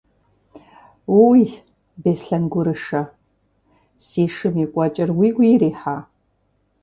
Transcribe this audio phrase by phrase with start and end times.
[1.23, 1.49] Уий,
[2.01, 3.01] Беслъэн гурышэ,
[4.05, 5.97] си шым и кӀуэкӀэр уигу ирихьа?